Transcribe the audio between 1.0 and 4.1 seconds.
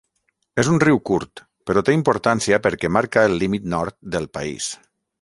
curt però té importància perquè marca el límit nord